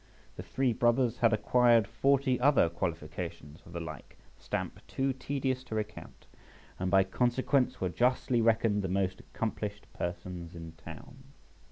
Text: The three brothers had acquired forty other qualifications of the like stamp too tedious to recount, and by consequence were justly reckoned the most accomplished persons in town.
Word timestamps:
The 0.35 0.41
three 0.41 0.73
brothers 0.73 1.17
had 1.19 1.31
acquired 1.31 1.87
forty 1.87 2.39
other 2.39 2.69
qualifications 2.69 3.61
of 3.67 3.71
the 3.73 3.79
like 3.79 4.17
stamp 4.35 4.79
too 4.87 5.13
tedious 5.13 5.63
to 5.65 5.75
recount, 5.75 6.25
and 6.79 6.89
by 6.89 7.03
consequence 7.03 7.79
were 7.79 7.89
justly 7.89 8.41
reckoned 8.41 8.81
the 8.81 8.87
most 8.87 9.19
accomplished 9.19 9.85
persons 9.93 10.55
in 10.55 10.71
town. 10.71 11.17